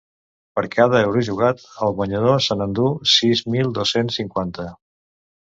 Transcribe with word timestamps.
Per 0.59 0.61
cada 0.75 1.01
euro 1.07 1.21
jugat, 1.27 1.61
el 1.87 1.93
guanyador 1.99 2.41
se 2.47 2.57
n’enduu 2.57 2.97
sis 3.17 3.45
mil 3.57 3.71
dos-cents 3.79 4.19
cinquanta. 4.23 4.69